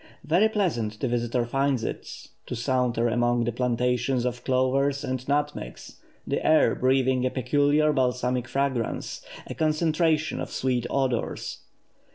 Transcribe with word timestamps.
Very 0.23 0.49
pleasant 0.49 0.99
the 0.99 1.07
visitor 1.07 1.45
finds 1.45 1.83
it, 1.83 2.27
to 2.47 2.55
saunter 2.55 3.07
among 3.07 3.43
the 3.43 3.51
plantations 3.51 4.25
of 4.25 4.43
cloves 4.43 5.03
and 5.03 5.23
nutmegs, 5.27 5.97
the 6.25 6.43
air 6.43 6.73
breathing 6.73 7.23
a 7.23 7.29
peculiar 7.29 7.93
balsamic 7.93 8.47
fragrance, 8.47 9.23
a 9.45 9.53
concentration 9.53 10.39
of 10.39 10.49
sweet 10.49 10.87
odours. 10.89 11.59